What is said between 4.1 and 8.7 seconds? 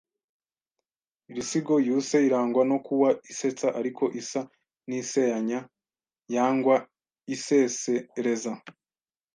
isa n’iiseanya yangwa isesereza